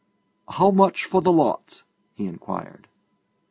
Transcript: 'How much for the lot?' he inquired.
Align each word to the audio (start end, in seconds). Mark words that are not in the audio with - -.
'How 0.49 0.71
much 0.71 1.05
for 1.05 1.21
the 1.21 1.31
lot?' 1.31 1.83
he 2.15 2.25
inquired. 2.25 2.87